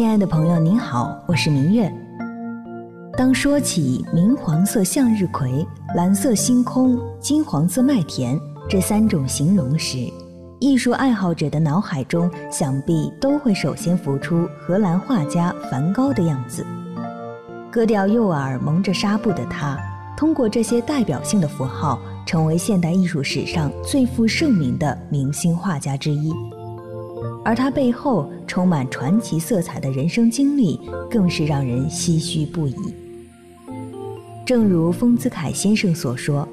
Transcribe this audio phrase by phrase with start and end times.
[0.00, 1.92] 亲爱的朋友，您好，我是明月。
[3.18, 5.62] 当说起明黄色向日葵、
[5.94, 9.98] 蓝色星空、金黄色麦田这三种形容时，
[10.58, 16.64] 艺术爱好者的脑海中想必都会首先浮出荷兰画家梵高的样子。
[17.70, 19.78] 割掉右耳、蒙着纱布的他，
[20.16, 26.32] 通过这些代表性的符号，成为现代艺术史上最负盛名的明星画家之一。
[27.44, 30.78] 而他背后充满传奇色彩的人生经历，
[31.10, 32.76] 更是让人唏嘘不已。
[34.44, 36.46] 正如丰子恺先生所说：“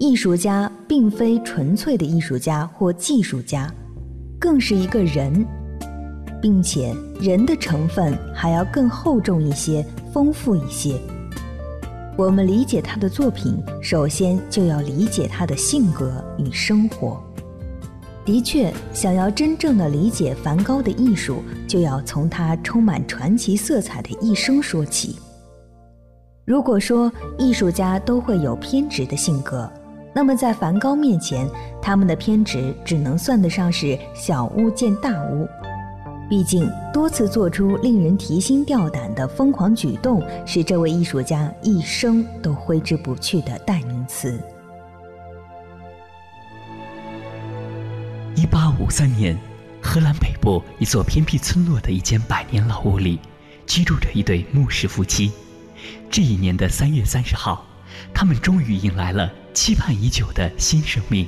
[0.00, 3.72] 艺术家并非纯粹的艺术家或技术家，
[4.38, 5.46] 更是一个人，
[6.40, 10.98] 并且人的成分还要更厚重一些、丰富一些。
[12.16, 17.22] 我们理解他的作品，首先就要理解他的性格与生活。”
[18.26, 25.16] 的确，想要真正的理解梵高的艺术，就要从他充满传奇色彩的一生说起。
[26.44, 29.70] 如果说艺术家都会有偏执的性格，
[30.12, 31.48] 那么在梵高面前，
[31.80, 35.46] 他们的偏执只能算得上是小巫见大巫。
[36.28, 44.36] 毕竟，多次做出令人提心吊胆的疯狂举动，是这位艺术家一生都挥之不去的代名词。
[48.78, 49.36] 五三年，
[49.80, 53.18] 荷兰北部一座偏僻村落的一间百年老屋里，
[53.66, 55.32] 居住着一对牧师夫妻。
[56.10, 57.66] 这一年的三月三十号，
[58.12, 61.26] 他们终于迎来了期盼已久的新生命。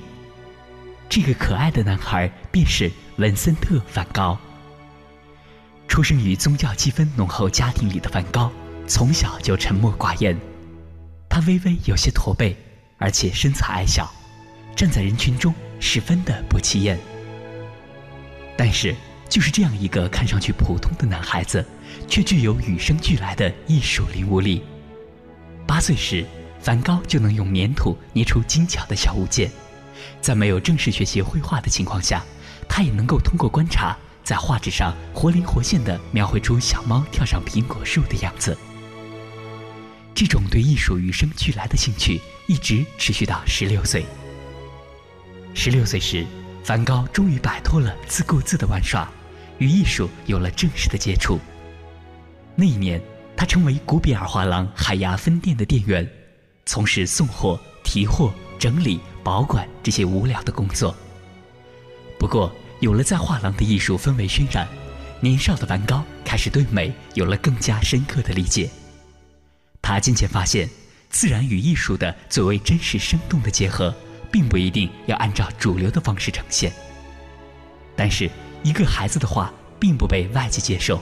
[1.08, 4.38] 这个可爱的男孩便是文森特·梵高。
[5.86, 8.52] 出生于宗教气氛浓厚家庭里的梵高，
[8.86, 10.38] 从小就沉默寡言。
[11.30, 12.54] 他微微有些驼背，
[12.98, 14.10] 而且身材矮小，
[14.76, 15.54] 站在人群中。
[15.80, 16.98] 十分的不起眼，
[18.58, 18.92] 但是
[19.28, 21.64] 就是这样一个看上去普通的男孩子，
[22.08, 24.64] 却具有与生俱来的艺术领悟力。
[25.64, 26.26] 八岁时，
[26.60, 29.48] 梵高就能用粘土捏出精巧的小物件，
[30.20, 32.24] 在没有正式学习绘画的情况下，
[32.68, 38.58] 他也能够通过观察，在画纸上活灵活现地描绘出小猫跳上苹果树的样子。
[40.16, 44.04] 这种对艺术与生俱来的兴趣，一直持续到十六岁。
[45.54, 46.26] 十六岁时，
[46.62, 49.10] 梵高终于摆脱了自顾自的玩耍，
[49.58, 51.38] 与艺术有了正式的接触。
[52.54, 53.00] 那一年，
[53.36, 56.08] 他成为古比尔画廊海牙分店的店员，
[56.66, 60.94] 从事送货、提货、整理、保管这些无聊的工作。
[62.18, 64.68] 不过，有了在画廊的艺术氛围渲染，
[65.20, 68.68] 年少的梵高开始对美有了更加深刻的理解。
[69.80, 70.68] 他渐渐发现，
[71.08, 73.94] 自然与艺术的最为真实生动的结合。
[74.30, 76.72] 并不一定要按照主流的方式呈现，
[77.96, 78.30] 但是
[78.62, 81.00] 一个孩子的画并不被外界接受。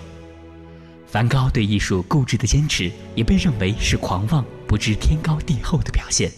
[1.06, 6.31] 梵高对艺术固执的坚持也被认为是狂妄、不知天高地厚的表现。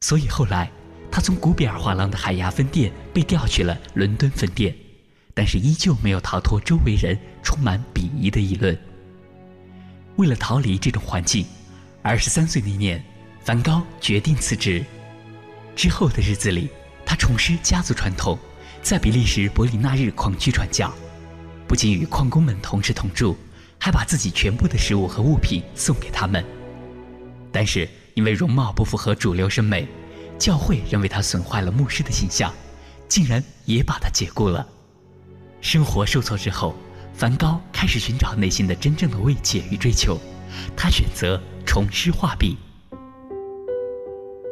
[0.00, 0.70] 所以后来，
[1.10, 4.74] 他从古比尔画廊的海牙分店被调去了伦敦分店，
[5.34, 8.76] 但是依旧没有逃脱周围人充满鄙夷的议论。
[10.16, 11.46] 为了逃离这种环境，
[12.02, 13.02] 二十三岁那年，
[13.44, 14.84] 梵高决定辞职。
[15.74, 16.68] 之后的日子里，
[17.06, 18.38] 他重施家族传统，
[18.82, 20.92] 在比利时伯里纳日矿区传教，
[21.66, 23.36] 不仅与矿工们同吃同住，
[23.78, 26.44] 还把自己全部的食物和物品送给他们。
[27.52, 29.88] 但是因为容貌不符合主流审美，
[30.38, 32.52] 教会认为他损坏了牧师的形象，
[33.08, 34.66] 竟然也把他解雇了。
[35.60, 36.74] 生活受挫之后，
[37.14, 40.18] 梵高开始寻找内心的真正的慰藉与追求，
[40.76, 42.56] 他选择重施画笔。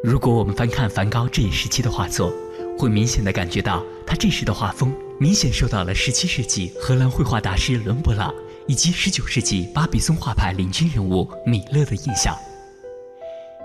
[0.08, 2.32] 如果我们翻看梵高这一时期的画作，
[2.78, 8.32] 会明显的感觉到他这时的画风明显受到了17世纪荷兰绘画大师伦勃朗
[8.66, 12.34] 以及19世纪巴比松画派领军人物米勒的影响。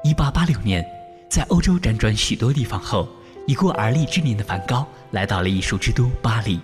[0.03, 0.85] 1886年，
[1.29, 3.07] 在欧洲辗转许多地方后，
[3.47, 6.59] 已过而立之年的梵高来到了艺术之都巴黎，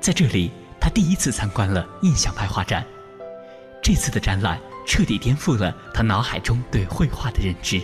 [0.00, 0.50] 在这里，
[0.80, 2.82] 他第一次参观了印象派画展。
[3.82, 7.82] 这次的展览彻底颠覆了他脑海中对绘画的认知。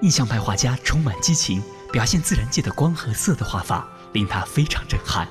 [0.00, 1.62] 印象派画家充满激情，
[1.92, 5.26] 表现自然界的光和色的画法令他非常震撼。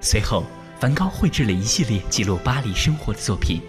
[0.00, 0.44] 随后，
[0.78, 3.60] 梵高绘制了一系列记录巴黎生活的作品，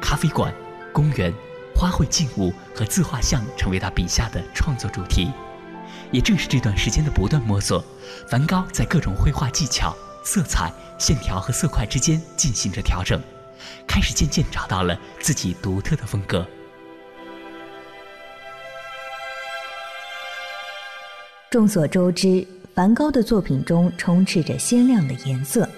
[0.00, 0.52] 咖啡馆、
[0.92, 1.32] 公园、
[1.74, 5.30] 花卉静物和自画像成为他笔下的创作主题。
[6.10, 7.84] 也正是这段时间的不断摸索，
[8.28, 9.94] 梵高在各种绘画技巧、
[10.24, 13.20] 色彩、线条和色块之间进行着调整，
[13.86, 16.46] 开始渐渐找到了自己独特的风格。
[21.50, 22.44] 众所周知，
[22.74, 25.68] 梵高的作品中充斥着鲜亮的颜色，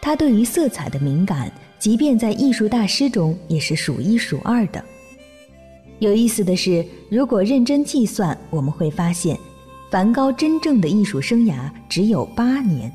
[0.00, 4.84] 他对于色彩的敏感即便在艺术大师中也是数一数二的。
[6.00, 9.38] 有意思的是，如果认真计算，我们会发现，
[9.92, 12.92] 梵高真正的艺术生涯只有八年。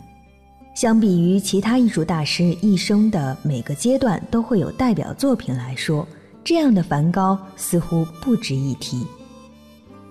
[0.76, 6.06] 相比于其他艺术大师一生的每个阶段都会有代表作品来说，
[6.44, 9.08] 这样的梵高似乎不值一提。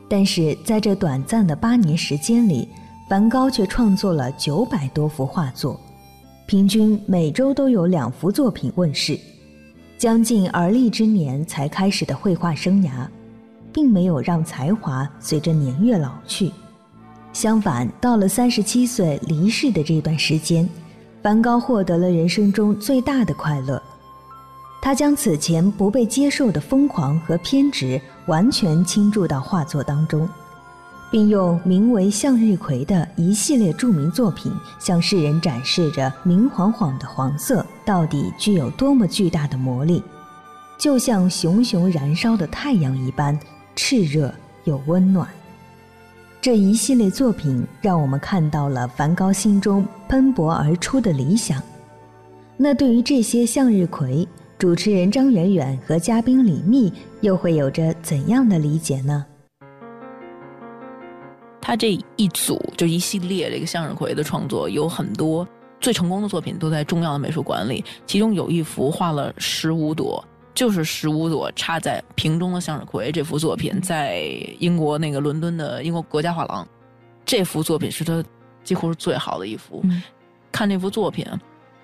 [0.09, 2.69] 但是在这短暂的八年时间里，
[3.09, 5.79] 梵高却创作了九百多幅画作，
[6.47, 9.19] 平均每周都有两幅作品问世。
[9.99, 13.07] 将近而立之年才开始的绘画生涯，
[13.73, 16.53] 并没有让才华随着年月老去。
[17.33, 20.69] 相反，到了三十七岁离世的这段时间，
[21.23, 23.83] 梵高获得了人生中最大的快乐。
[24.83, 30.29] 他将此前不被接受的疯狂和偏执完全倾注到画作当中，
[31.11, 40.03] 并用名为《向日葵》的一系列著名作品向世人展示着明晃晃的黄色到底具有多么巨大的魔力，
[40.79, 43.39] 就像熊熊燃烧的太阳一般
[43.77, 44.33] 炽热
[44.65, 45.29] 又温暖。
[46.41, 51.61] 这一系列作品让我们看到了梵高心中喷薄而出的理想。
[52.57, 54.27] 那对于这些向日葵，
[54.57, 56.93] 主持人张远远和嘉宾李密
[57.27, 59.27] 又会有着怎样的理解呢？
[61.61, 65.47] 他这一组就一系列这个向日葵的创作，有很多
[65.81, 67.85] 最成功的作品都在重要的美术馆里。
[68.07, 70.25] 其中有一幅画了十五朵，
[70.55, 73.11] 就是十五朵插在瓶中的向日葵。
[73.11, 74.21] 这幅作品在
[74.61, 76.65] 英国那个伦敦的英国国家画廊，
[77.25, 78.25] 这幅作品是他
[78.63, 79.85] 几乎是最好的一幅。
[80.53, 81.27] 看这幅作品。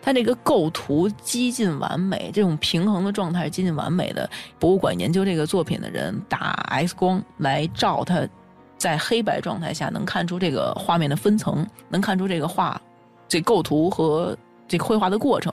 [0.04, 4.28] 它这个构图几近完美，这种平衡的状态是接近完美的。
[4.58, 8.28] 博物馆研究这个作品的人打 X 光来照它，
[8.76, 12.82] 在黑白状态下能看出这个画面的分层，能看出这个画
[13.28, 15.52] 这构图和这绘画的过程。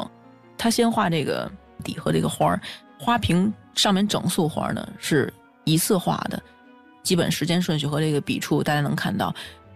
[0.58, 1.50] 他先画这个
[1.84, 2.60] 底和这个花儿，
[3.00, 5.32] 花瓶上面整束花呢是
[5.64, 6.42] 一次画的，
[7.04, 9.32] 基本时间顺序和这个笔触大家能看到。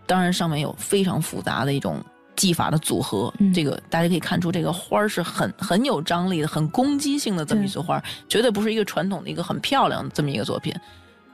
[0.07, 2.03] 当然上面有非常复杂的一种。
[2.35, 10.73] 技法的组合，这个大家可以看出，这个花儿是很很有张力的、很攻击性的这么一束花，绝对不是一个传统的一个很漂亮的这么一个作品。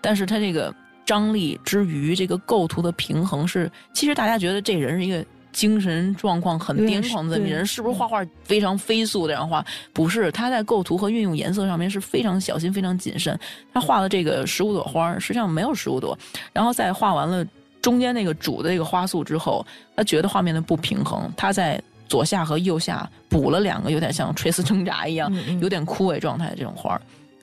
[0.01, 0.73] 但是它这个
[1.05, 9.65] 张力之余，这个构图的平衡是，其实大家觉得这人是一个精神状况很癫狂的人，是不是画画非常飞速的样画？
[9.93, 13.37] 不是，他在构图和运用颜色上面是非常小心、非常谨慎。
[13.73, 16.17] 他画的这个十五朵花，实际上没有十五朵，
[16.53, 17.45] 然后在画完了。
[17.81, 19.65] 中间那个主的这个花束之后，
[19.95, 25.31] 他觉得画面的不平衡，他在左下和右下补了两个有点像垂丝挣扎一样，
[25.61, 27.01] 有点枯萎状态的这种花儿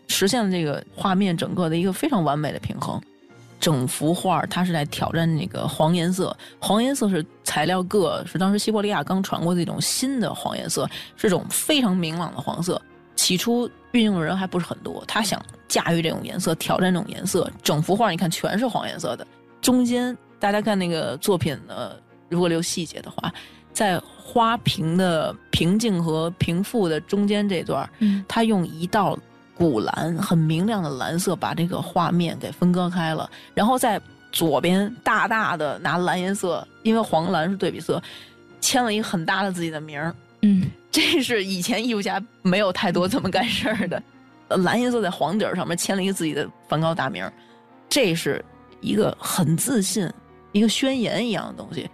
[0.09, 3.01] 实现了这个画面整个的一个非常完美的平衡。
[3.59, 12.81] 整幅画它是在挑战那个黄颜色，黄颜色是材料铬，是当时西伯利亚刚传过的一种新的黄颜色，是种非常明朗的黄色。
[13.17, 19.27] 起初运用的人还不是很多，他想驾驭这种颜色，挑战这种颜色，整幅画你看全是黄颜色的，
[19.63, 20.17] 中间。
[20.39, 21.93] 大家看那个作品呢，
[22.29, 23.33] 如果留细节的话，
[23.73, 29.19] 在花瓶的平静和平复的中间这段，嗯，他用一道
[29.55, 34.01] 古蓝，很明亮的蓝色把这个画面给分割开了，然后在
[34.33, 38.03] 左边大大的拿蓝颜色，因为黄蓝是对比色，
[38.61, 44.03] 签了一个很大的自己的名儿，嗯，这是以前艺术家没有太多这么干事儿的，
[44.49, 47.27] 蓝颜色在黄底儿上面签了一个自己的梵高大名，
[47.89, 48.45] 这是
[48.81, 50.11] 一个很自信。
[50.57, 51.87] 一个宣言一样的东西，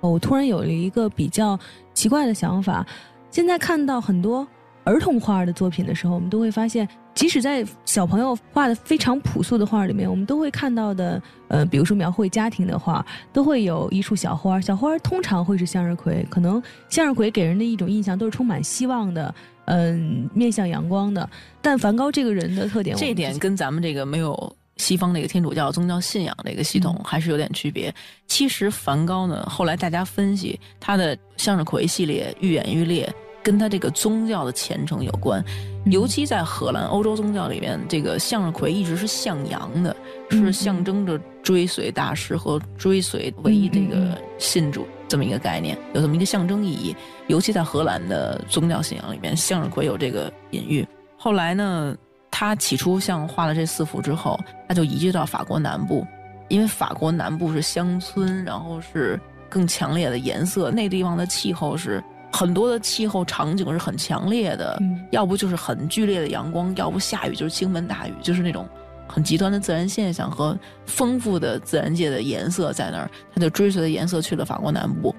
[0.00, 1.56] 我突然有了一个比较
[1.94, 2.84] 奇怪的想法。
[3.30, 4.46] 现在看到很多
[4.82, 14.60] 儿童画的作品的时候，我们都会发现，即使在小朋友画的非常朴素的画里面，我们都会看到的，呃，比如说描绘家庭的画，都会有一束小花。
[14.60, 19.32] 小花通常会是向日葵，可能向日葵给人的一种印象都是充满希望的，
[19.66, 21.30] 嗯，面向阳光的。
[21.62, 24.56] 但梵高这个人的特点，这点跟咱们这个没有。
[24.76, 27.94] 西方那个天主教宗教信仰这个系统还是有点区别。
[28.26, 33.12] 其实梵高呢，后来大家分析他的向日葵系列愈演愈烈，
[33.42, 35.44] 跟他这个宗教的虔诚有关。
[35.86, 39.94] 尤其在荷兰欧洲宗教里面，这个向日葵一直是向阳的，
[40.30, 46.94] 是象征着追随大师和追随唯一这个信主这么一个概念，有这么一个象征意义。
[47.26, 50.86] 尤其在荷兰的宗教信仰里面，向日葵有这个隐喻。
[51.16, 51.96] 后来呢？
[52.32, 56.04] 他起初像画了这四幅之后，他就移居到法国南部，
[56.48, 68.66] 因为法国南部是乡村，然后是更强烈的颜色，那地方的气候是很多的气候场景是很强烈的，要不就是很剧烈的阳光，要不下雨就是倾盆大雨，就是那种
[69.06, 75.14] 很极端的自然现象和丰富的自然界的颜色在那儿，他就追随着颜色去了法国南部。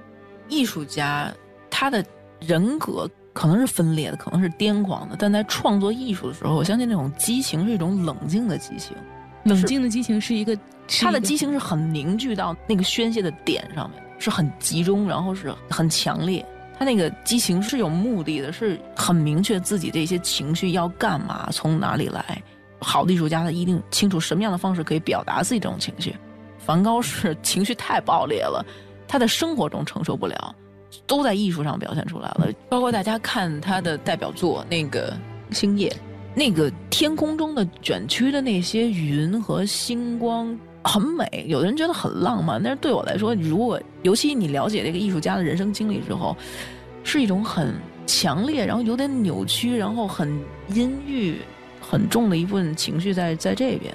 [0.49, 1.31] 艺术家
[1.69, 2.03] 他的
[2.39, 8.95] 人格可能是分裂的，可能是癫狂的，但在创作艺术的时候，我相信那种激情是一种冷静的激情。
[9.43, 10.57] 冷静的激情是一个，
[11.01, 16.45] 他的激情是很凝聚到那个宣泄的点上面，是很集中，然后是很强烈。
[16.79, 22.41] 他那个激情是有目的的，是很明确自己这些情绪要干嘛，从哪里来。
[22.79, 26.15] 好的艺术家他一定清楚什么样的方式可以表达自己这种情绪。
[26.57, 28.65] 梵高是情绪太爆裂了，
[29.07, 30.55] 他在生活中承受不了，
[31.05, 32.47] 都在艺术上表现出来了。
[32.69, 35.11] 包括大家看他的代表作那个
[35.55, 35.89] 《星夜》。
[36.35, 46.35] 那个天空中的卷曲的那些云和星光很美，有的人觉得很浪漫，但是对我来说，如果尤其你了解这个艺术家的人生经历之后，
[47.03, 47.75] 是一种很
[48.07, 50.27] 强烈，然后有点扭曲，然后很
[50.69, 51.37] 阴郁、
[51.79, 53.93] 很重的一部分情绪在在这边。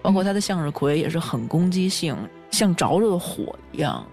[0.00, 2.16] 包括他的向日葵也是很攻击性，
[2.52, 4.06] 像着着的火一样，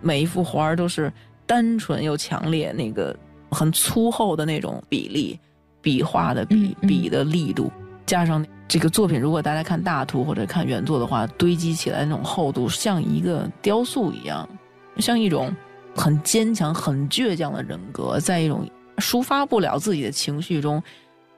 [0.00, 1.12] 每一幅花都是
[1.46, 3.16] 单纯又强烈，那个
[3.50, 5.38] 很粗厚的那种比例。
[5.82, 7.70] 笔画的笔笔的力度，
[8.06, 14.48] 加上这个作品，如果大家看大图或者看原作的话，堆积起来那种厚度，像一个雕塑一样，
[14.96, 15.54] 像一种
[15.94, 20.82] 很坚强、很倔强的人格，在一种抒发不了自己的情绪中，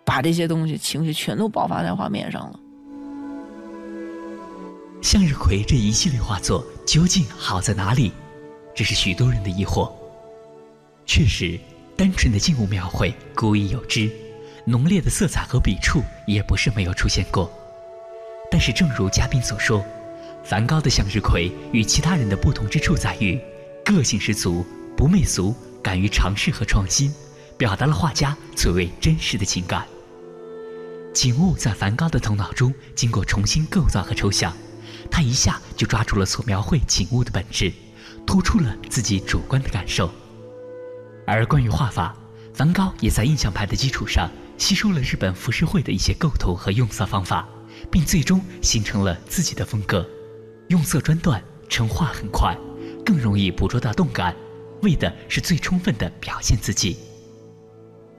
[0.05, 2.61] 把这些东西情绪全都爆发在画面上了。
[5.03, 8.13] 向日葵这一系列画作究竟好在哪里？
[8.76, 9.90] 这是许多人的疑惑。
[11.06, 11.59] 确实，
[11.97, 14.11] 单纯的静物描绘，古已有之。
[14.66, 17.50] 浓烈的色彩和笔触也不是没有出现过，
[18.50, 19.83] 但是正如嘉宾所说，
[20.45, 23.40] 梵高的向日葵与其他人的不同之处在于，
[23.85, 24.66] 个性十足，
[24.97, 27.14] 不媚俗，敢于尝试和创新，
[27.56, 29.87] 表达了画家最为真实的情感。
[31.14, 34.52] 景物在梵高的头脑中经过重新构造和抽象，
[35.11, 37.73] 他一下就抓住了所描绘景物的本质，
[38.26, 40.11] 突出了自己主观的感受。
[41.26, 42.14] 而关于画法，
[42.52, 44.30] 梵高也在印象派的基础上。
[44.59, 47.47] 吸收了日本浮世绘的一些构图和用色方法，
[47.90, 50.09] 并最终形成了自己的风格。
[50.68, 52.56] 用色专断，成画很快，
[53.04, 54.35] 更容易捕捉到动感，
[54.80, 56.97] 为的是最充分的表现自己。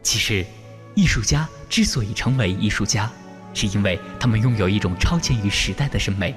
[0.03, 0.45] 其实，
[0.93, 3.11] 艺术家之所以成为艺术家，
[3.55, 6.35] 是因为他们拥有一种超前于时代的审美，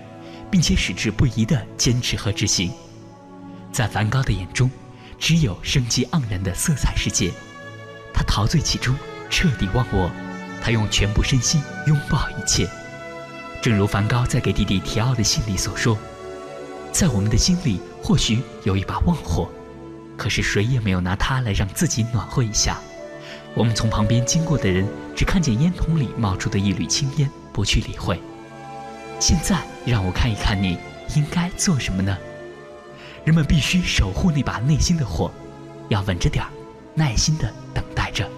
[0.51, 2.73] 并且矢志不移的坚持和执行。
[3.73, 4.71] 在梵高的眼中，
[5.19, 7.33] 只有生机盎然的色彩世界，
[8.13, 8.95] 他陶醉其中。
[9.33, 10.11] 彻底忘我，
[10.61, 12.69] 他用全部身心拥抱一切。
[13.63, 15.97] 正如梵高在给弟弟提奥的信里所说
[16.91, 19.49] ：“在我们的心里或许有一把旺火，
[20.17, 22.77] 可是谁也没有拿它来让自己暖和一下。
[23.55, 24.85] 我们从旁边经过的人
[25.15, 28.21] 只看见烟筒里冒出的一缕青烟，不去理会。
[29.21, 30.77] 现在让我看一看你
[31.15, 32.19] 应该做什么呢？
[33.25, 35.31] 人们必须守护那把内心的火，
[35.89, 36.51] 要稳着点儿，
[36.95, 38.29] 耐心地等待着。”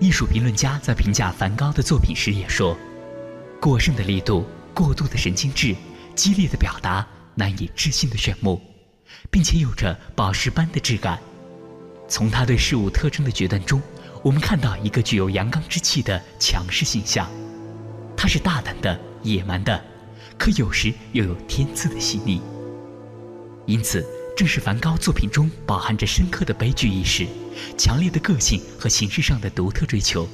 [0.00, 2.76] 艺术评论家在评价梵高的作品时也说
[3.60, 5.76] ：“过剩的力度、过度的神经质、
[6.14, 8.60] 激烈的表达、难以置信的炫目，
[9.30, 11.18] 并且有着宝石般的质感。
[12.08, 13.82] 从他对事物特征的决断中，
[14.22, 17.28] 我们看到一个具有阳刚之气的强势形象。
[18.16, 19.82] 他是大胆的、野蛮的，
[20.38, 22.40] 可有时又有天赐的细腻。
[23.70, 24.04] 因此。”
[24.36, 27.26] 正是梵高作品中饱含着深刻的悲剧意识、
[27.76, 30.26] 强烈的个性和形式上的独特追求，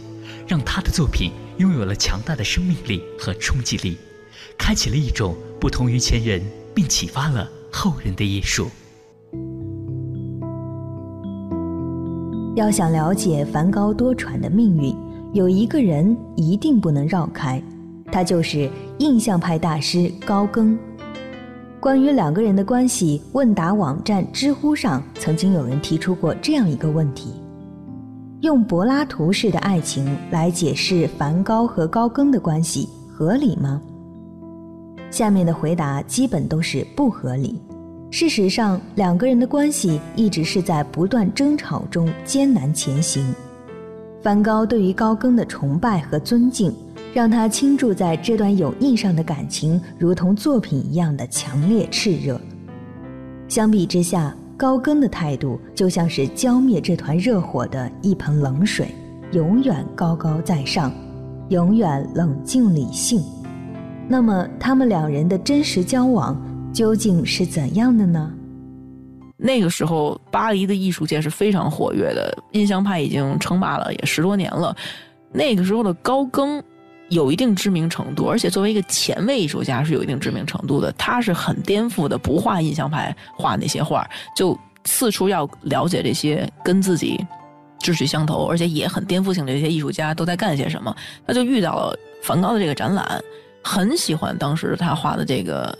[0.47, 3.97] 让他的作品拥有了强大的生命力和冲击力，
[4.57, 6.41] 开启了一种不同于前人，
[6.73, 8.71] 并启发了后人的艺术。
[12.55, 14.97] 要想了解梵高多舛的命运，
[15.33, 17.61] 有一个人一定不能绕开，
[18.13, 20.79] 他就是印象派大师高更。
[21.87, 27.33] 关于两个人的关系，问答网站知乎上曾经有人提出过这样一个问题：
[28.41, 33.81] 用柏拉图式的爱情来解释梵高和高更的关系，合理吗？
[35.13, 37.63] 下面的回答基本都是不合理。
[38.11, 43.25] 事实上，两个人的关系一直是在不断争吵中艰难前行。
[44.21, 46.75] 梵高对于高更的崇拜和尊敬。
[47.17, 52.39] 让他倾注在这段友谊上的感情，如同作品一样的强烈炽热。
[53.49, 58.95] 相比之下，高更的态度就像是浇灭这团热火的一盆冷水，
[59.33, 60.93] 永远高高在上，
[61.49, 63.25] 永远冷静理性。
[64.07, 66.39] 那么，他们两人的真实交往
[66.71, 68.31] 究竟是怎样的呢？
[69.39, 74.77] 那个时候，巴黎的艺术界是非常活跃的，印象派已经称霸了也十多年了。
[75.33, 76.63] 那个时候的高更。
[77.09, 80.91] 有一定知名程度，而且作为一个前卫艺术家是有一定知名程度的。
[80.93, 87.25] 他是很颠覆的，不画印象派画那些画，就四处要了解这些跟自己
[87.79, 90.95] 志趣相投，而且也很颠覆性的这些艺术家都在干些什么。
[91.27, 93.23] 他就遇到了梵高的这个展览，
[93.63, 95.77] 很喜欢当时他画的这个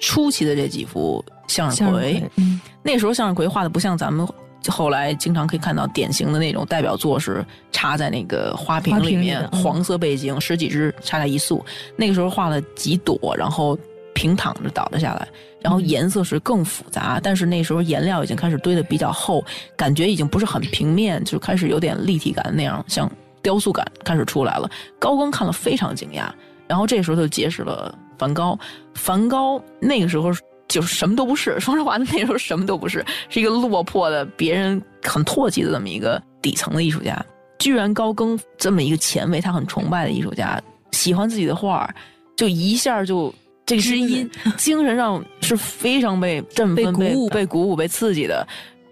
[0.00, 2.22] 初期的这几幅向日葵。
[2.36, 4.28] 嗯，那时候向日葵画的不像咱们
[4.70, 11.64] 后来经常可以看到典型的那种代表作是插在那个花瓶里面，黄色背景，十几只插在一束。
[11.96, 13.78] 那个时候画了几朵，然后
[14.14, 15.28] 平躺着倒了下来，
[15.60, 19.44] 然后颜色是更复杂，但是那时候颜料已经开始堆的比较厚，
[19.76, 23.10] 感觉已经不是很平面，就开始有点立体感那样，像
[23.42, 24.70] 雕塑感开始出来了。
[24.98, 26.28] 高更看了非常惊讶，
[26.66, 28.58] 然后这时候就结识了梵高。
[28.94, 30.32] 梵高那个时候
[30.68, 37.24] 就是什么都不是，说实话，那时候什么都不是，是一个落魄的、别人很唾弃的这么一个底层的艺术家。
[37.58, 40.60] 居然高更这么一个前卫，他很崇拜的艺术家，
[40.92, 41.94] 喜欢自己的画儿，
[42.36, 48.46] 就一下就这个声音精神上是非常被 振奋、被鼓舞被鼓舞、被刺激的。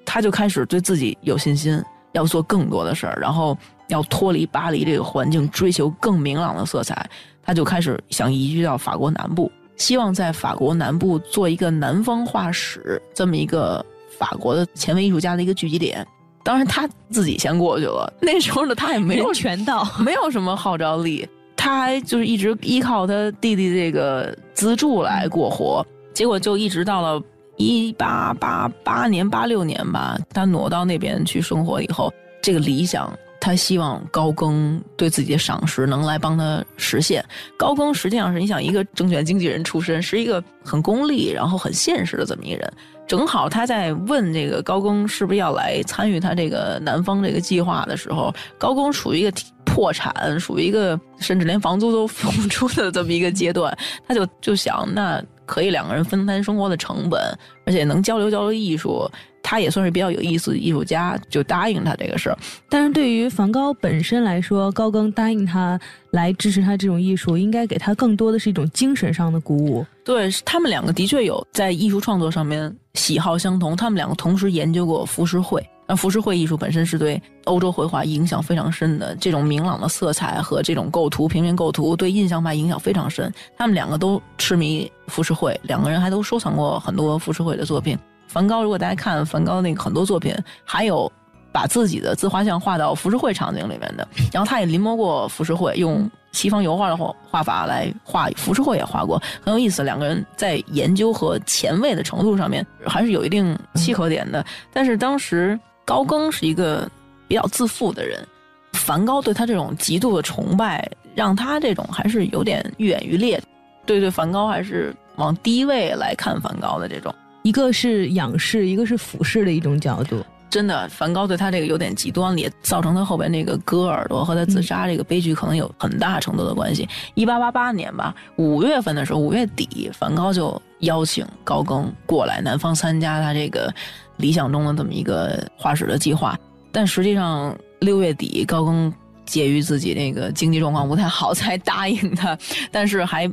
[0.07, 3.57] 他就开始对自己有信心，要做更多的事儿，然后
[3.89, 7.09] 要脱离巴黎这个环境，追求更明朗的色彩。
[7.43, 13.85] 他就开始想移居到法国南部，希望在法国南部做一个南方画室这么一个
[14.19, 16.07] 法国的前卫艺术家的一个聚集点。
[16.43, 18.13] 当然，他自己先过去了。
[18.21, 19.87] 那时候呢，他也没有人权道。
[19.99, 21.27] 没有什么号召力，
[21.57, 27.23] 他还就是一直依靠他弟弟这个资助来过活，结果就一直到了
[27.57, 32.13] 一八八八年、八六年吧，他挪到那边去生活以后，
[32.43, 33.11] 这个理想。
[33.45, 37.23] 他希望高更对自己的赏识能来帮他实现。
[37.59, 42.73] 高更实际上是你想一个证券经纪人出身，是一个很功利然后很现实的这么一个人。
[43.07, 49.31] 正好他在问这个高更是不是要来参与他这个南方这个计划的时候，高更处于一个
[49.67, 53.77] 破产，属于一个甚至连房租都付不出的这么一个阶段，
[54.09, 57.21] 他就就想那可以两个人分摊生活的成本，
[57.67, 59.07] 而且能交流交流艺术。
[59.45, 62.39] 他也算是比较有意思的艺术家，就答应他这个事儿。
[62.69, 65.79] 但是对于梵高本身来说，高更答应他
[66.11, 69.85] 来支持他这种艺术，应该给他更多的是一种精神上的鼓舞。
[70.03, 75.63] 对他们两个的确有在艺术创作上面喜好相同，他们两个同时研究过浮世绘。
[75.87, 83.31] 那浮世绘艺术本身是对欧洲绘画影响非常深的，这种明朗的色彩和这种构图、平面构图对印象派影响非常深。
[83.59, 87.99] 他们两个都痴迷浮世绘，两个人还都收藏过很多浮世绘的作品。
[88.27, 90.35] 梵高，如果大家看梵高那个很多作品，
[90.65, 91.11] 还有
[91.53, 99.85] 把自己的自画像画到浮世绘场景里面的，然后他也临摹过浮世绘，用西方油画的画画法来画浮世绘，也画过，很有意思。
[99.85, 104.45] 两个人在研究和前卫的程度上面还是有一定契合点的。
[104.73, 106.91] 但是当时高更是一个
[107.29, 108.27] 比较自负的人，
[108.73, 113.41] 梵高对他这种极度的崇拜，让他这种还是有点愈演愈烈。
[113.87, 117.15] 对对，梵高还是往低位来看梵高的这种。
[117.45, 120.25] 一个是仰视，一个是俯视的一种角度。
[120.49, 126.89] 真的，梵高对他这个有点极端，也造成他后边那个割耳朵和他自杀这个悲剧可能有很大程度的关系。
[127.13, 133.71] 一八八八年吧，五月份的时候，五月底，梵高就邀请高更过来南方参加他这个
[134.17, 136.39] 理想中的这么一个画室的计划。
[136.73, 138.91] 但实际上六月底，高更
[139.27, 142.39] 介于自己那个经济状况不太好，才答应他，
[142.71, 143.31] 但是还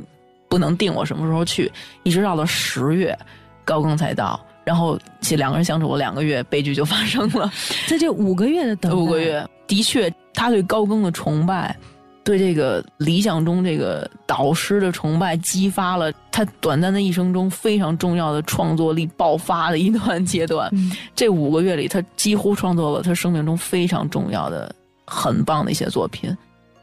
[0.48, 1.72] 不能定我什么时候去，
[2.02, 3.16] 一直到了十月，
[3.64, 4.38] 高更才到。
[4.64, 7.52] 然后，其两个人相处了两个月，悲剧就发生了。
[7.88, 11.76] 在这五个月的等待，五个月，的确，他对高更的崇拜，
[12.22, 20.68] 对这个理想中这个导师的崇拜，激发了他短暂的一生中非常重要的创作力爆发的一段阶段。
[20.72, 24.72] 嗯、 这五个月里，他几乎创作了他生命中非常重要的、
[25.04, 26.32] 很棒的一些作品。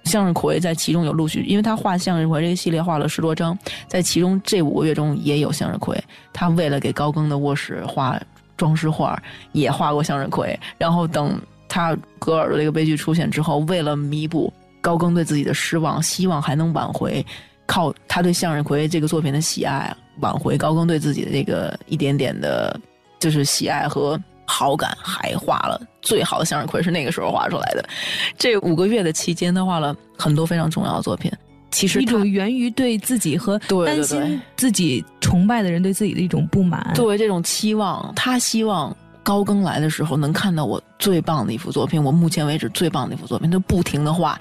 [0.10, 5.96] 向日葵在其中有陆续，因为他画向日葵这个系列画了十多张，在其中这五个月中也有向日葵。
[6.34, 8.20] 他为了给高更的卧室画
[8.58, 10.60] 装饰画，也画过向日葵。
[10.78, 17.24] 然后等他割耳朵这个悲剧出现之后，为了弥补高更对自己的失望，希望还能挽回，
[17.68, 22.78] 靠他对向日葵这个作品的喜爱，挽回高更对自己的这个一点点的，
[23.20, 24.20] 就是喜爱和。
[24.50, 27.88] 好感还画了最好的向日葵是那个时候画出来的，
[28.36, 31.32] 这五个月的期间，他画了很多非常重要的作品。
[31.70, 44.38] 其实一种源于对自己和对担心自己崇拜的人对自己的一种不满，作为这种期望，他希望高更来的时候能看到我最棒的一幅作品，我目前为止最棒的一幅作品，他不停的画，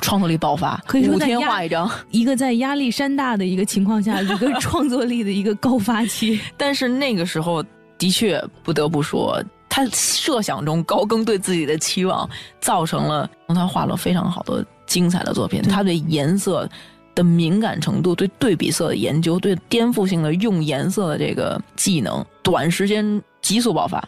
[0.00, 6.40] 创作力爆发，可以说五天画一张，一个在压力山大的一个情况下，一个创作力的一个高发期。
[6.56, 7.62] 但是那个时候。
[7.98, 12.28] 的确，不得不说，他设想中高更对自己的期望，
[12.60, 15.62] 造成了他画了非常好的精彩的作品。
[15.62, 16.68] 他对颜色
[17.14, 24.06] 的敏感程度，对对比色的研究，对颠覆性的用颜色的这个技能，短时间急速爆发。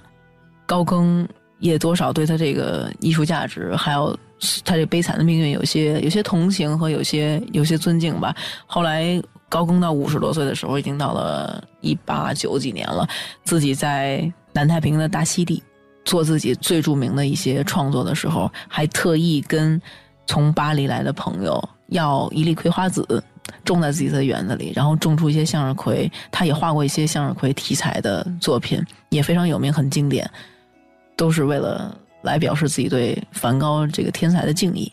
[0.67, 1.27] 高更
[1.61, 4.15] 也多少对他这个艺术价值，还有
[4.65, 8.37] 他这悲惨的命运有些有些同情和有些有些尊敬吧。
[8.67, 13.09] 后来高更到五十多岁的时候，已经到了一八九几年了，
[13.45, 15.63] 自己在南太平洋的大溪地
[16.05, 19.81] 做自己最著名的一些创作的时候，还特意跟
[20.27, 23.23] 从巴黎来的朋友要一粒葵花籽。
[23.65, 26.11] 种在自己的园子里，然后种出一些向日葵。
[26.31, 30.31] 他也画过一些向日葵题材的作品，也非常有名，很经典，
[31.17, 34.93] 都是为了来表示自己对梵高这个天才的敬意。